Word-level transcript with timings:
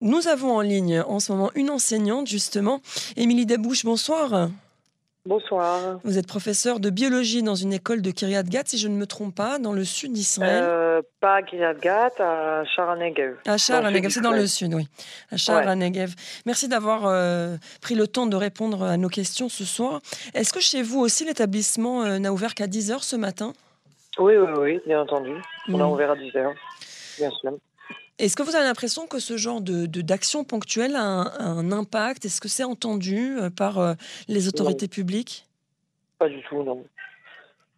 Nous 0.00 0.28
avons 0.28 0.56
en 0.56 0.60
ligne 0.60 1.00
en 1.00 1.18
ce 1.18 1.32
moment 1.32 1.50
une 1.56 1.70
enseignante, 1.70 2.28
justement, 2.28 2.80
Émilie 3.16 3.46
Debouche. 3.46 3.84
Bonsoir. 3.84 4.48
Bonsoir. 5.26 5.98
Vous 6.04 6.18
êtes 6.18 6.28
professeure 6.28 6.78
de 6.78 6.88
biologie 6.88 7.42
dans 7.42 7.56
une 7.56 7.72
école 7.72 8.00
de 8.00 8.12
Kiryat 8.12 8.44
Gat, 8.44 8.62
si 8.66 8.78
je 8.78 8.86
ne 8.86 8.94
me 8.94 9.06
trompe 9.06 9.34
pas, 9.34 9.58
dans 9.58 9.72
le 9.72 9.82
sud 9.82 10.12
d'Israël. 10.12 10.62
Euh, 10.64 11.02
pas 11.20 11.34
à 11.34 11.42
Kiryat 11.42 11.74
Gat, 11.74 12.12
à 12.20 12.64
Sharanegev. 12.64 13.38
À 13.44 13.58
Sharanegev, 13.58 14.10
c'est 14.10 14.20
dans 14.20 14.30
le 14.30 14.46
sud, 14.46 14.72
oui. 14.72 14.86
À 15.32 15.36
Sharanegev. 15.36 16.14
Merci 16.46 16.68
d'avoir 16.68 17.06
euh, 17.06 17.56
pris 17.82 17.96
le 17.96 18.06
temps 18.06 18.26
de 18.26 18.36
répondre 18.36 18.84
à 18.84 18.96
nos 18.96 19.08
questions 19.08 19.48
ce 19.48 19.64
soir. 19.64 20.00
Est-ce 20.32 20.52
que 20.52 20.60
chez 20.60 20.82
vous 20.82 21.00
aussi, 21.00 21.24
l'établissement 21.24 22.04
euh, 22.04 22.20
n'a 22.20 22.32
ouvert 22.32 22.54
qu'à 22.54 22.68
10h 22.68 23.02
ce 23.02 23.16
matin? 23.16 23.52
Oui, 24.18 24.34
oui, 24.36 24.52
oui, 24.58 24.80
bien 24.86 25.00
entendu. 25.00 25.32
On 25.68 25.80
a 25.80 25.86
ouvert 25.86 26.12
à 26.12 26.16
10h, 26.16 26.54
bien 27.18 27.30
sûr. 27.32 27.58
Est-ce 28.18 28.34
que 28.34 28.42
vous 28.42 28.56
avez 28.56 28.64
l'impression 28.64 29.06
que 29.06 29.20
ce 29.20 29.36
genre 29.36 29.60
de, 29.60 29.86
d'action 29.86 30.42
ponctuelle 30.42 30.96
a 30.96 31.30
un, 31.38 31.70
impact? 31.70 32.24
Est-ce 32.24 32.40
que 32.40 32.48
c'est 32.48 32.64
entendu 32.64 33.38
euh, 33.38 33.48
par 33.48 33.78
euh, 33.78 33.94
les 34.26 34.48
autorités 34.48 34.88
publiques? 34.88 35.46
Pas 36.18 36.28
du 36.28 36.42
tout, 36.42 36.64
non. 36.64 36.84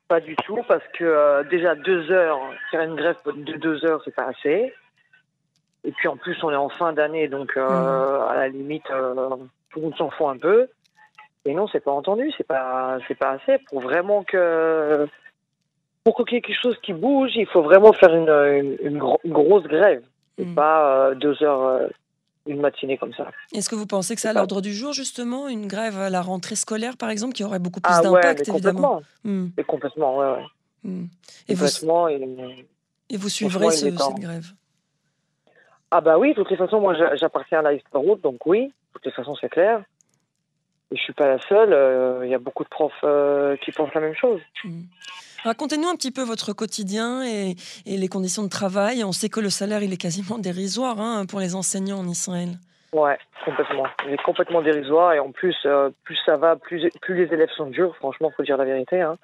Pas 0.09 0.21
du 0.21 0.35
tout, 0.37 0.59
parce 0.67 0.87
que 0.99 1.05
euh, 1.05 1.45
déjà 1.45 1.75
deux 1.75 2.11
heures, 2.11 2.41
faire 2.71 2.81
une 2.81 2.97
grève 2.97 3.17
de 3.27 3.53
deux 3.59 3.85
heures, 3.85 4.01
c'est 4.05 4.15
pas 4.15 4.29
assez. 4.29 4.73
Et 5.85 5.93
puis 5.93 6.09
en 6.09 6.17
plus, 6.17 6.43
on 6.43 6.51
est 6.51 6.57
en 6.57 6.71
fin 6.71 6.95
d'année, 6.95 7.29
donc 7.29 7.55
mmh. 7.57 7.61
à 7.61 8.35
la 8.35 8.49
limite, 8.49 8.85
tout 8.85 9.79
le 9.79 9.83
monde 9.83 9.97
s'en 9.97 10.11
fout 10.11 10.29
un 10.29 10.39
peu. 10.39 10.69
Et 11.45 11.53
non, 11.53 11.69
c'est 11.69 11.81
pas 11.81 11.93
entendu, 11.93 12.31
c'est 12.37 12.47
pas, 12.47 12.99
c'est 13.09 13.15
pas 13.15 13.33
assez 13.33 13.59
pour 13.69 13.81
vraiment 13.81 14.25
que 14.25 15.07
pour 16.05 16.25
qu'il 16.25 16.35
y 16.35 16.39
ait 16.39 16.43
quelque 16.43 16.61
chose 16.61 16.79
qui 16.83 16.93
bouge, 16.95 17.33
il 17.35 17.47
faut 17.47 17.63
vraiment 17.63 17.93
faire 17.93 18.15
une, 18.15 18.79
une 18.83 18.99
grosse 18.99 19.65
grève. 19.65 20.03
Hmm. 20.45 20.55
pas 20.55 21.09
euh, 21.09 21.15
deux 21.15 21.43
heures, 21.43 21.63
euh, 21.63 21.87
une 22.47 22.61
matinée 22.61 22.99
comme 22.99 23.13
ça. 23.15 23.31
Est-ce 23.53 23.69
que 23.69 23.75
vous 23.75 23.87
pensez 23.87 24.15
que 24.15 24.21
c'est 24.21 24.29
à 24.29 24.33
l'ordre 24.33 24.61
du 24.61 24.73
jour, 24.73 24.93
justement, 24.93 25.49
une 25.49 25.67
grève 25.67 25.99
à 25.99 26.11
la 26.11 26.23
rentrée 26.23 26.57
scolaire, 26.57 26.97
par 26.97 27.11
exemple, 27.11 27.35
qui 27.35 27.45
aurait 27.45 27.59
beaucoup 27.59 27.81
plus 27.81 27.93
ah 27.95 28.03
d'impact, 28.03 28.49
évidemment? 28.49 29.03
hmm. 29.25 29.49
Et 29.57 29.65
complètement, 29.65 30.19
ouais, 30.19 30.31
ouais. 30.33 30.45
Hmm. 30.85 31.07
Et, 31.49 31.55
vous, 31.55 31.67
et, 33.11 33.17
vous 33.17 33.29
suivrez 33.29 33.71
cette 33.71 33.95
grève? 33.95 34.47
Ah 35.91 36.01
bah 36.01 36.19
oui, 36.19 36.31
de 36.31 36.35
toutes 36.35 36.51
les 36.51 36.57
façons, 36.57 36.81
moi 36.81 36.95
j'appartiens 37.17 37.59
à 37.59 37.63
la 37.63 37.79
route, 37.93 38.21
donc 38.23 38.47
oui, 38.47 38.67
de 38.67 38.73
toutes 38.95 39.07
les 39.07 39.13
façons 39.13 39.35
c'est 39.41 39.49
clair. 39.49 39.83
Et 40.93 40.97
je 40.97 41.03
suis 41.03 41.13
pas 41.13 41.27
la 41.27 41.41
seule, 41.49 41.73
euh, 41.73 42.25
il 42.25 42.31
y 42.31 42.35
a 42.35 42.39
beaucoup 42.39 42.63
de 42.63 42.69
profs 42.69 43.05
qui 43.61 43.73
pensent 43.73 43.93
la 43.95 44.01
même 44.01 44.15
chose. 44.15 44.41
Racontez-nous 45.45 45.89
un 45.89 45.95
petit 45.95 46.11
peu 46.11 46.23
votre 46.23 46.53
quotidien 46.53 47.23
et, 47.25 47.55
les 47.87 48.09
conditions 48.09 48.43
de 48.43 48.49
travail. 48.49 49.05
On 49.05 49.13
sait 49.13 49.29
que 49.29 49.41
le 49.41 49.51
salaire, 49.51 49.83
il 49.83 49.93
est 49.93 50.01
quasiment 50.01 50.39
dérisoire 50.39 51.01
hein, 51.01 51.27
pour 51.27 51.41
les 51.41 51.55
enseignants 51.55 51.99
en 51.99 52.09
Israël. 52.09 52.51
Ouais, 52.93 53.19
complètement. 53.45 53.87
Il 54.07 54.15
est 54.15 54.23
complètement 54.23 54.63
dérisoire 54.63 55.13
et 55.13 55.21
en 55.21 55.31
plus, 55.31 55.57
euh, 55.65 55.91
plus 56.05 56.19
ça 56.27 56.37
va, 56.37 56.57
plus, 56.57 56.89
plus 57.01 57.15
les 57.15 57.33
élèves 57.33 57.51
sont 57.57 57.67
durs. 57.67 57.95
Franchement, 57.97 58.31
faut 58.37 58.43
dire 58.43 58.57
la 58.57 58.65
vérité. 58.65 59.01
Hein. 59.01 59.17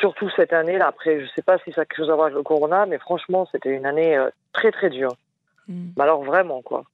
Surtout 0.00 0.30
cette 0.36 0.52
année. 0.52 0.78
Là, 0.78 0.88
après, 0.88 1.20
je 1.20 1.26
sais 1.34 1.42
pas 1.42 1.58
si 1.58 1.72
ça 1.72 1.82
a 1.82 1.84
quelque 1.84 1.98
chose 1.98 2.10
à 2.10 2.14
voir 2.14 2.26
avec 2.26 2.36
le 2.36 2.42
corona, 2.42 2.86
mais 2.86 2.98
franchement, 2.98 3.46
c'était 3.52 3.70
une 3.70 3.86
année 3.86 4.16
euh, 4.16 4.30
très 4.52 4.72
très 4.72 4.90
dure. 4.90 5.16
Hmm. 5.68 5.88
Mais 5.96 6.02
alors 6.02 6.24
vraiment 6.24 6.62
quoi. 6.62 6.84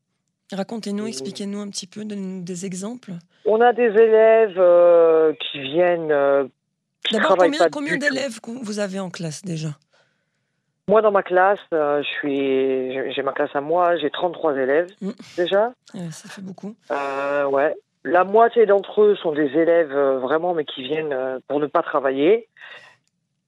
Racontez-nous, 0.52 1.06
expliquez-nous 1.06 1.60
un 1.60 1.68
petit 1.68 1.86
peu, 1.86 2.04
donnez-nous 2.04 2.42
des 2.42 2.66
exemples. 2.66 3.12
On 3.46 3.60
a 3.60 3.72
des 3.72 3.88
élèves 3.88 4.58
euh, 4.58 5.32
qui 5.40 5.60
viennent 5.60 6.12
D'abord, 7.12 7.36
combien, 7.70 7.96
d'élèves 7.96 8.38
vous 8.62 8.78
avez 8.78 8.98
en 8.98 9.10
classe 9.10 9.42
déjà? 9.42 9.70
Moi, 10.88 11.00
dans 11.00 11.12
ma 11.12 11.22
classe, 11.22 11.60
euh, 11.72 12.02
je 12.02 12.08
suis, 12.08 13.12
j'ai 13.14 13.22
ma 13.22 13.32
classe 13.32 13.54
à 13.54 13.62
moi, 13.62 13.96
j'ai 13.96 14.10
33 14.10 14.56
élèves 14.56 14.90
mm. 15.00 15.10
déjà. 15.36 15.72
ça 16.10 16.28
fait 16.28 16.42
beaucoup. 16.42 16.74
Euh, 16.90 17.46
ouais. 17.46 17.74
La 18.04 18.24
moitié 18.24 18.66
d'entre 18.66 19.02
eux 19.02 19.16
sont 19.16 19.32
des 19.32 19.46
élèves 19.56 19.92
euh, 19.92 20.18
vraiment, 20.18 20.52
mais 20.52 20.66
qui 20.66 20.82
viennent 20.82 21.40
pour 21.48 21.58
ne 21.58 21.66
pas 21.66 21.82
travailler. 21.82 22.48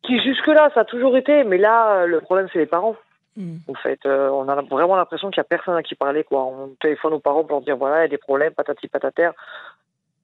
Qui 0.02 0.18
jusque-là, 0.20 0.70
ça 0.72 0.80
a 0.80 0.84
toujours 0.84 1.16
été, 1.16 1.44
mais 1.44 1.58
là, 1.58 2.06
le 2.06 2.20
problème, 2.22 2.48
c'est 2.52 2.58
les 2.58 2.66
parents. 2.66 2.96
Mm. 3.36 3.56
En 3.68 3.74
fait, 3.74 4.00
on 4.06 4.48
a 4.48 4.62
vraiment 4.62 4.96
l'impression 4.96 5.30
qu'il 5.30 5.40
n'y 5.40 5.46
a 5.46 5.48
personne 5.56 5.76
à 5.76 5.82
qui 5.82 5.94
parler. 5.94 6.24
Quoi. 6.24 6.42
On 6.42 6.68
téléphone 6.80 7.12
aux 7.12 7.20
parents 7.20 7.42
pour 7.42 7.58
leur 7.58 7.62
dire 7.62 7.76
voilà, 7.76 7.98
il 7.98 8.02
y 8.02 8.04
a 8.04 8.08
des 8.08 8.18
problèmes, 8.18 8.54
patati 8.54 8.88
patata 8.88 9.34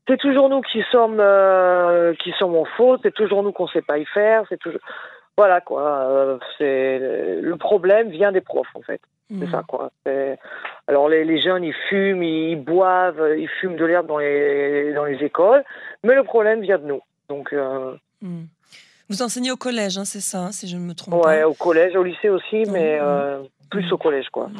c'est 0.09 0.19
toujours 0.19 0.49
nous 0.49 0.61
qui 0.63 0.83
sommes 0.91 1.21
euh, 1.21 2.15
qui 2.15 2.33
sommes 2.39 2.57
en 2.57 2.65
faute, 2.65 3.01
c'est 3.03 3.15
toujours 3.15 3.43
nous 3.43 3.53
qu'on 3.53 3.69
sait 3.69 3.83
pas 3.83 3.99
y 3.99 4.05
faire, 4.07 4.45
c'est 4.49 4.59
toujours 4.59 4.81
voilà 5.37 5.61
quoi. 5.61 5.83
Euh, 5.83 6.39
c'est 6.59 6.99
le 6.99 7.57
problème 7.57 8.11
vient 8.11 8.33
des 8.33 8.41
profs 8.41 8.75
en 8.75 8.83
fait. 8.83 9.01
C'est 9.41 9.51
ça 9.51 9.61
mmh. 9.61 9.67
quoi. 9.67 9.91
Alors 10.89 11.09
les, 11.09 11.25
les, 11.25 11.41
jeunes 11.41 11.65
ils 11.65 11.75
fument, 11.89 12.23
ils 12.23 12.57
boivent, 12.57 13.35
ils 13.39 13.49
fument 13.49 13.77
de 13.77 13.85
l'herbe 13.87 14.07
dans 14.07 14.19
les 14.19 14.93
dans 14.93 15.05
les 15.05 15.25
écoles, 15.25 15.65
mais 16.05 16.15
le 16.15 16.23
problème 16.23 16.61
vient 16.61 16.79
de 16.79 16.85
nous. 16.85 17.01
Donc 17.31 17.53
euh, 17.55 17.97
mmh. 18.21 18.43
vous 19.09 19.23
enseignez 19.23 19.51
au 19.51 19.57
collège, 19.57 19.97
hein, 19.97 20.05
c'est 20.05 20.21
ça, 20.21 20.41
hein, 20.41 20.53
si 20.53 20.69
je 20.69 20.77
ne 20.77 20.83
me 20.83 20.95
trompe 20.95 21.23
pas. 21.23 21.29
Ouais, 21.29 21.45
au 21.45 21.55
collège, 21.55 21.97
au 21.97 22.03
lycée 22.03 22.29
aussi, 22.29 22.65
mais 22.69 23.01
mmh. 23.01 23.47
plus 23.71 23.91
au 23.91 23.97
collège 23.97 24.29
quoi. 24.29 24.51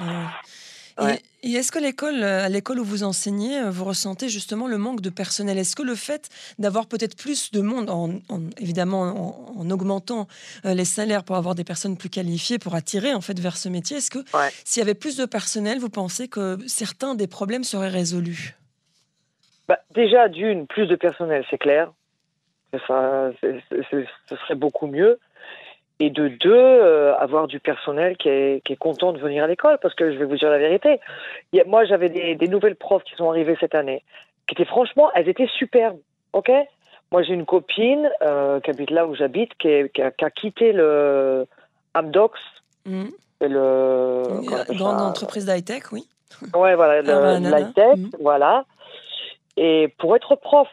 Et, 1.01 1.55
est-ce 1.55 1.73
que 1.73 1.79
l'école, 1.79 2.23
euh, 2.23 2.45
à 2.45 2.49
l'école 2.49 2.79
où 2.79 2.85
vous 2.85 3.03
enseignez, 3.03 3.59
euh, 3.59 3.71
vous 3.71 3.85
ressentez 3.85 4.29
justement 4.29 4.69
le 4.69 4.79
manque 4.79 5.01
de 5.01 5.11
personnel? 5.11 5.59
Est-ce 5.59 5.75
que 5.75 5.83
le 5.83 5.95
fait 5.95 6.29
d'avoir 6.59 6.87
peut-être 6.87 7.17
plus 7.17 7.51
de 7.51 7.61
monde, 7.61 7.91
en, 7.91 8.11
évidemment 8.59 9.59
en, 9.59 9.71
augmentant 9.71 10.29
euh, 10.65 10.75
les 10.75 10.85
salaires 10.85 11.25
pour 11.25 11.37
avoir 11.37 11.55
des 11.55 11.65
personnes 11.65 11.97
plus 11.97 12.11
qualifiées, 12.11 12.59
pour 12.59 12.75
attirer 12.75 13.13
en 13.15 13.21
fait 13.21 13.39
vers 13.41 13.57
ce 13.57 13.69
métier, 13.69 13.97
est-ce 13.97 14.11
que 14.11 14.25
s'il 14.65 14.81
y 14.81 14.83
avait 14.83 14.95
plus 14.95 15.17
de 15.17 15.25
personnel, 15.25 15.79
vous 15.79 15.91
pensez 15.91 16.29
que 16.29 16.59
certains 16.67 17.15
des 17.15 17.27
problèmes 17.27 17.65
seraient 17.65 17.89
résolus? 17.89 18.57
Bah, 19.69 19.79
Déjà, 19.95 20.29
d'une, 20.29 20.67
plus 20.67 20.87
de 20.87 20.97
personnel, 20.97 21.45
c'est 21.51 21.59
clair. 21.59 21.93
Ça, 22.87 23.31
ce 23.41 24.37
serait 24.37 24.55
beaucoup 24.55 24.87
mieux 24.87 25.19
et 26.05 26.11
de 26.11 26.27
deux, 26.27 26.53
euh, 26.53 27.15
avoir 27.17 27.47
du 27.47 27.61
personnel 27.61 28.17
qui 28.17 28.29
est, 28.29 28.61
qui 28.65 28.73
est, 28.73 28.77
content 28.77 29.13
de 29.13 29.21
venir 29.21 29.45
à 29.45 29.47
l'école, 29.47 29.79
parce 29.81 29.95
que 29.95 30.13
je 30.13 30.19
vais 30.19 30.25
vous 30.25 30.37
dire 30.37 30.51
la 30.51 30.59
vérité. 30.59 30.99
moi, 31.67 31.85
j'avais 31.85 32.09
des, 32.09 32.35
des, 32.35 32.49
nouvelles 32.49 32.75
profs 32.75 33.05
qui 33.05 33.15
sont 33.15 33.31
arrivées 33.31 33.57
cette 33.61 33.77
année, 33.77 34.03
qui 34.49 34.55
étaient 34.55 34.65
franchement, 34.65 35.13
elles 35.15 35.29
étaient 35.29 35.49
superbes, 35.59 36.01
ok? 36.33 36.51
Moi, 37.13 37.23
j'ai 37.23 37.35
une 37.35 37.47
copine 37.47 38.11
euh, 38.23 38.59
qui 38.59 38.71
habite 38.71 38.91
là 38.91 39.07
où 39.07 39.15
j'habite, 39.15 39.53
qui, 39.59 39.69
qui, 39.95 40.03
a 40.03 40.31
quitté 40.31 40.73
le 40.73 41.47
Amdocs, 41.95 42.33
mmh. 42.85 43.05
le 43.43 44.75
grande 44.77 45.01
entreprise 45.01 45.47
d'high-tech, 45.47 45.93
oui. 45.93 46.09
Ouais, 46.53 46.75
voilà, 46.75 47.03
l'high-tech, 47.39 47.97
mmh. 47.97 48.11
voilà. 48.21 48.65
Et 49.57 49.95
pour 49.99 50.17
être 50.17 50.35
prof. 50.35 50.69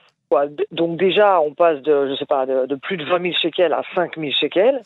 Donc 0.72 0.98
déjà, 0.98 1.42
on 1.42 1.54
passe 1.54 1.82
de, 1.82 2.10
je 2.10 2.16
sais 2.16 2.26
pas, 2.26 2.46
de, 2.46 2.68
de 2.68 2.76
plus 2.76 2.98
de 2.98 3.04
20 3.04 3.22
000 3.22 3.34
shekels 3.34 3.74
à 3.74 3.82
5 3.96 4.16
000 4.16 4.32
shekels. 4.32 4.82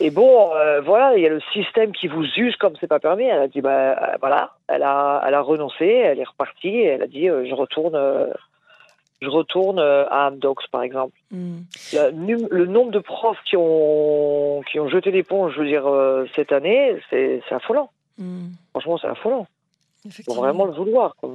Et 0.00 0.10
bon, 0.10 0.52
euh, 0.54 0.80
voilà, 0.80 1.16
il 1.16 1.22
y 1.22 1.26
a 1.26 1.30
le 1.30 1.40
système 1.52 1.92
qui 1.92 2.08
vous 2.08 2.24
use 2.36 2.56
comme 2.56 2.74
c'est 2.80 2.88
pas 2.88 2.98
permis. 2.98 3.24
Elle 3.24 3.42
a 3.42 3.48
dit, 3.48 3.60
bah 3.60 3.70
euh, 3.70 4.16
voilà, 4.20 4.54
elle 4.68 4.82
a, 4.82 5.22
elle 5.26 5.34
a 5.34 5.40
renoncé, 5.40 5.86
elle 5.86 6.18
est 6.18 6.28
repartie, 6.28 6.68
et 6.68 6.84
elle 6.86 7.02
a 7.02 7.06
dit, 7.06 7.28
euh, 7.28 7.46
je 7.48 7.54
retourne, 7.54 7.98
je 9.22 9.28
retourne 9.28 9.78
à 9.78 10.26
Amdocs 10.26 10.68
par 10.72 10.82
exemple. 10.82 11.16
Hmm. 11.30 11.58
Le, 11.92 12.66
nombre 12.66 12.90
de 12.90 12.98
profs 12.98 13.42
qui 13.44 13.56
ont, 13.56 14.62
qui 14.70 14.80
ont 14.80 14.88
jeté 14.88 15.12
l'éponge, 15.12 15.54
je 15.54 15.60
veux 15.60 15.66
dire, 15.66 15.84
cette 16.34 16.50
année, 16.50 16.96
c'est 17.10 17.42
affolant. 17.50 17.90
Hmm. 18.18 18.48
Franchement, 18.70 18.98
c'est 18.98 19.08
affolant. 19.08 19.46
Il 20.04 20.12
faut 20.12 20.34
vraiment 20.34 20.66
le 20.66 20.72
vouloir. 20.72 21.14
Quoi. 21.16 21.30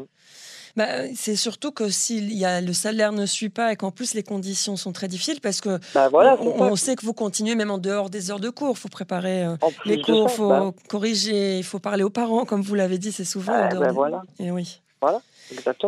Bah, 0.79 1.13
c'est 1.13 1.35
surtout 1.35 1.73
que 1.73 1.89
si 1.89 2.25
y 2.25 2.45
a, 2.45 2.61
le 2.61 2.71
salaire 2.71 3.11
ne 3.11 3.25
suit 3.25 3.49
pas 3.49 3.73
et 3.73 3.75
qu'en 3.75 3.91
plus 3.91 4.13
les 4.13 4.23
conditions 4.23 4.77
sont 4.77 4.93
très 4.93 5.09
difficiles 5.09 5.41
parce 5.41 5.59
que 5.59 5.77
bah, 5.93 6.07
voilà, 6.07 6.37
on, 6.39 6.77
sait 6.77 6.95
que 6.95 7.05
vous 7.05 7.11
continuez 7.11 7.55
même 7.55 7.69
en 7.69 7.79
dehors 7.79 8.09
des 8.09 8.31
heures 8.31 8.39
de 8.39 8.49
cours. 8.49 8.75
Il 8.77 8.79
faut 8.79 8.87
préparer 8.87 9.43
euh, 9.43 9.57
les 9.83 10.01
cours, 10.01 10.29
il 10.29 10.33
faut 10.33 10.47
bah. 10.47 10.71
corriger, 10.87 11.57
il 11.57 11.65
faut 11.65 11.79
parler 11.79 12.03
aux 12.03 12.09
parents, 12.09 12.45
comme 12.45 12.61
vous 12.61 12.75
l'avez 12.75 12.97
dit, 12.97 13.11
c'est 13.11 13.25
souvent 13.25 13.55
en 13.55 13.67
dehors. 13.67 13.91
voilà. 13.91 14.21
Et 14.39 14.51
oui. 14.51 14.79
Voilà. 15.01 15.19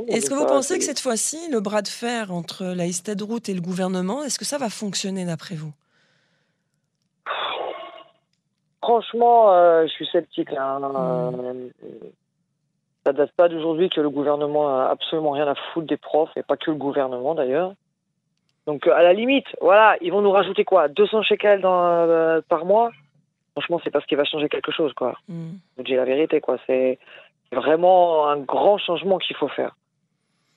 Est-ce 0.09 0.29
que 0.29 0.33
vous 0.33 0.45
pensez 0.45 0.77
que 0.77 0.83
cette 0.83 0.99
fois-ci, 0.99 1.39
le 1.49 1.61
bras 1.61 1.81
de 1.81 1.87
fer 1.87 2.33
entre 2.33 2.65
la 2.65 2.83
Route 3.25 3.47
et 3.47 3.53
le 3.53 3.61
gouvernement, 3.61 4.25
est-ce 4.25 4.37
que 4.37 4.43
ça 4.43 4.57
va 4.57 4.69
fonctionner 4.69 5.23
d'après 5.23 5.55
vous? 5.55 5.71
Franchement, 8.81 9.53
euh, 9.53 9.83
je 9.87 9.91
suis 9.93 10.07
sceptique. 10.11 10.51
Là. 10.51 10.79
Hein. 10.83 11.31
Hmm 11.31 11.69
ça 13.05 13.13
date 13.13 13.31
pas 13.31 13.49
d'aujourd'hui 13.49 13.89
que 13.89 14.01
le 14.01 14.09
gouvernement 14.09 14.79
a 14.79 14.89
absolument 14.89 15.31
rien 15.31 15.47
à 15.47 15.55
foutre 15.55 15.87
des 15.87 15.97
profs, 15.97 16.35
et 16.35 16.43
pas 16.43 16.57
que 16.57 16.71
le 16.71 16.77
gouvernement 16.77 17.35
d'ailleurs. 17.35 17.73
Donc 18.67 18.87
euh, 18.87 18.93
à 18.93 19.01
la 19.01 19.13
limite, 19.13 19.47
voilà, 19.59 19.97
ils 20.01 20.11
vont 20.11 20.21
nous 20.21 20.31
rajouter 20.31 20.63
quoi 20.63 20.87
200 20.87 21.23
shekels 21.23 21.61
dans, 21.61 21.83
euh, 21.83 22.41
par 22.47 22.65
mois? 22.65 22.91
Franchement, 23.53 23.81
c'est 23.83 23.91
pas 23.91 24.01
ce 24.01 24.05
qui 24.05 24.15
va 24.15 24.23
changer 24.23 24.47
quelque 24.49 24.71
chose, 24.71 24.93
quoi. 24.93 25.17
Mm. 25.27 25.51
Je 25.85 25.95
la 25.95 26.05
vérité, 26.05 26.39
quoi. 26.39 26.57
C'est 26.67 26.99
vraiment 27.51 28.29
un 28.29 28.37
grand 28.37 28.77
changement 28.77 29.17
qu'il 29.17 29.35
faut 29.35 29.49
faire. 29.49 29.75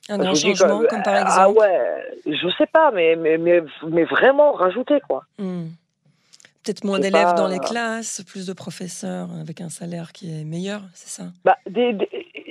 Un 0.08 0.19
grand 0.19 0.35
changement, 0.35 0.82
comme 0.88 1.02
par 1.02 1.14
ah 1.14 1.20
exemple 1.23 1.38
Ah 1.38 1.50
ouais, 1.50 2.20
je 2.26 2.49
sais 2.58 2.67
pas, 2.67 2.91
mais, 2.91 3.17
mais, 3.17 3.38
mais, 3.38 3.62
mais 3.88 4.05
vraiment 4.05 4.52
rajouter, 4.52 5.00
quoi. 5.08 5.25
Hmm. 5.38 5.69
Peut-être 6.62 6.85
moins 6.85 6.99
d'élèves 6.99 7.35
dans 7.35 7.49
les 7.49 7.58
classes, 7.58 8.23
plus 8.26 8.46
de 8.46 8.52
professeurs 8.52 9.29
avec 9.41 9.61
un 9.61 9.69
salaire 9.69 10.12
qui 10.12 10.41
est 10.41 10.44
meilleur, 10.44 10.82
c'est 10.94 11.08
ça? 11.08 11.25
Bah, 11.44 11.58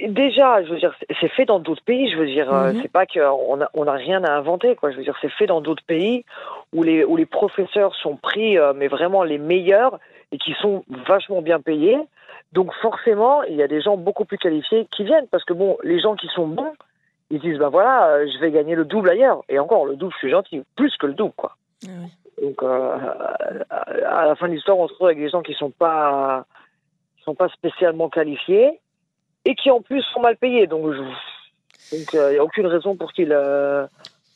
Déjà, 0.08 0.64
je 0.64 0.72
veux 0.72 0.80
dire, 0.80 0.94
c'est 1.22 1.30
fait 1.30 1.46
dans 1.46 1.60
d'autres 1.60 1.84
pays. 1.84 2.10
Je 2.12 2.18
veux 2.18 2.26
dire, 2.26 2.54
euh, 2.54 2.74
mhm. 2.74 2.82
c'est 2.82 2.92
pas 2.92 3.06
qu'on 3.06 3.58
n'a 3.58 3.70
on 3.74 3.88
a 3.88 3.94
rien 3.94 4.24
à 4.24 4.32
inventer. 4.32 4.76
Quoi. 4.76 4.92
Je 4.92 4.98
veux 4.98 5.04
dire, 5.04 5.18
c'est 5.22 5.32
fait 5.32 5.46
dans 5.46 5.62
d'autres 5.62 5.84
pays 5.86 6.26
où 6.74 6.84
les, 6.84 7.06
où 7.06 7.16
les 7.16 7.26
professeurs 7.26 7.96
sont 7.96 8.16
pris, 8.16 8.58
euh, 8.58 8.74
mais 8.76 8.88
vraiment 8.88 9.24
les 9.24 9.38
meilleurs 9.38 10.00
et 10.32 10.38
qui 10.38 10.54
sont 10.62 10.84
vachement 11.08 11.42
bien 11.42 11.60
payés. 11.62 11.98
Donc 12.52 12.74
forcément, 12.82 13.44
il 13.44 13.56
y 13.56 13.64
a 13.64 13.68
des 13.68 13.82
gens 13.82 13.98
beaucoup 13.98 14.26
plus 14.26 14.38
qualifiés 14.38 14.88
qui 14.92 15.04
viennent 15.04 15.28
parce 15.28 15.44
que 15.44 15.54
bon, 15.54 15.78
les 15.84 16.00
gens 16.00 16.16
qui 16.16 16.28
sont 16.28 16.48
bons, 16.48 16.74
ils 17.30 17.40
disent 17.40 17.58
ben 17.58 17.70
voilà, 17.70 18.08
euh, 18.08 18.28
je 18.34 18.40
vais 18.40 18.52
gagner 18.52 18.76
le 18.76 18.86
double 18.86 19.10
ailleurs. 19.10 19.44
Et 19.50 19.60
encore, 19.60 19.86
le 19.86 19.96
double, 19.96 20.14
je 20.14 20.18
suis 20.20 20.30
gentil, 20.30 20.64
plus 20.76 20.96
que 20.98 21.08
le 21.08 21.14
double, 21.14 21.34
quoi. 21.36 21.56
Ah 21.86 21.90
Donc, 22.42 22.62
euh, 22.62 22.98
à 23.70 24.26
la 24.26 24.36
fin 24.36 24.48
de 24.48 24.54
l'histoire, 24.54 24.78
on 24.78 24.88
se 24.88 24.94
retrouve 24.94 25.08
avec 25.08 25.20
des 25.20 25.30
gens 25.30 25.42
qui 25.42 25.54
sont 25.54 25.72
pas, 25.72 26.46
sont 27.24 27.36
pas 27.36 27.50
spécialement 27.50 28.10
qualifiés 28.10 28.80
et 29.45 29.56
qui 29.56 29.72
en 29.72 29.81
plus 29.81 30.01
sont 30.13 30.22
mal 30.22 30.38
payés. 30.38 30.68
Donc, 30.68 30.84
donc 30.86 32.16
euh, 32.16 32.30
il 32.30 32.34
n'y 32.34 32.38
a 32.38 32.44
aucune 32.44 32.68
raison 32.68 32.95
pour 32.95 33.12
qu'ils 33.12 33.36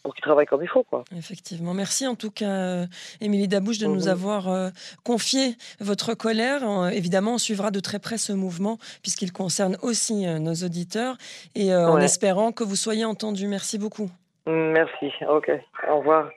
pour 0.03 0.13
qu'ils 0.13 0.23
travaillent 0.23 0.45
comme 0.45 0.63
il 0.63 0.69
faut. 0.69 0.83
Quoi. 0.83 1.03
Effectivement. 1.17 1.73
Merci 1.73 2.07
en 2.07 2.15
tout 2.15 2.31
cas, 2.31 2.85
Émilie 3.19 3.49
Dabouche, 3.49 3.77
de 3.77 3.87
nous 3.87 4.05
mhm. 4.05 4.09
avoir 4.09 4.71
confié 5.03 5.55
votre 5.81 6.13
colère. 6.13 6.63
évidemment, 6.93 7.33
on 7.33 7.37
suivra 7.37 7.71
de 7.71 7.79
très 7.81 7.99
près 7.99 8.17
ce 8.17 8.31
mouvement 8.31 8.77
puisqu'il 9.01 9.33
concerne 9.33 9.77
aussi 9.81 10.25
nos 10.25 10.53
auditeurs 10.53 11.17
et 11.55 11.75
en 11.75 11.99
espérant 11.99 12.51
que 12.53 12.63
vous 12.63 12.77
soyez 12.77 13.03
entendus. 13.03 13.47
Merci 13.47 13.77
beaucoup. 13.77 14.09
Merci. 14.45 15.11
OK. 15.27 15.51
Au 15.89 15.97
revoir. 15.97 16.29